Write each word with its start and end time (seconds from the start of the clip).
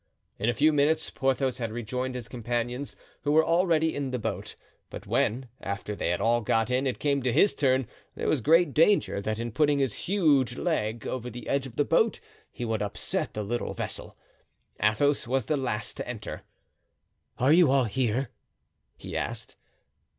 In 0.39 0.49
a 0.49 0.53
few 0.55 0.73
minutes 0.73 1.11
Porthos 1.11 1.59
had 1.59 1.71
rejoined 1.71 2.15
his 2.15 2.27
companions, 2.27 2.95
who 3.21 3.31
were 3.31 3.45
already 3.45 3.93
in 3.95 4.09
the 4.09 4.17
boat; 4.17 4.55
but 4.89 5.05
when, 5.05 5.47
after 5.61 5.95
they 5.95 6.09
had 6.09 6.19
all 6.19 6.41
got 6.41 6.71
in, 6.71 6.87
it 6.87 6.97
came 6.97 7.21
to 7.21 7.31
his 7.31 7.53
turn, 7.53 7.85
there 8.15 8.27
was 8.27 8.41
great 8.41 8.73
danger 8.73 9.21
that 9.21 9.37
in 9.37 9.51
putting 9.51 9.77
his 9.77 9.93
huge 10.09 10.55
leg 10.55 11.05
over 11.05 11.29
the 11.29 11.47
edge 11.47 11.67
of 11.67 11.75
the 11.75 11.85
boat 11.85 12.19
he 12.51 12.65
would 12.65 12.81
upset 12.81 13.35
the 13.35 13.43
little 13.43 13.75
vessel. 13.75 14.17
Athos 14.81 15.27
was 15.27 15.45
the 15.45 15.55
last 15.55 15.97
to 15.97 16.07
enter. 16.07 16.41
"Are 17.37 17.53
you 17.53 17.69
all 17.69 17.83
here?" 17.85 18.31
he 18.97 19.15
asked. 19.15 19.55